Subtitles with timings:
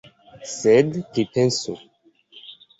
[0.53, 1.79] Sed pripensu.